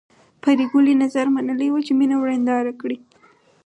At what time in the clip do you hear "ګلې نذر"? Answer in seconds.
0.71-1.27